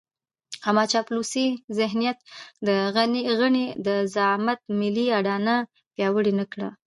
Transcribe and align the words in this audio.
اما 0.69 0.83
چاپلوس 0.91 1.31
ذهنيت 1.79 2.17
د 2.67 2.67
غني 3.39 3.65
د 3.87 3.89
زعامت 4.13 4.59
ملي 4.79 5.05
اډانه 5.19 5.55
پياوړې 5.93 6.33
نه 6.39 6.45
کړه. 6.51 6.69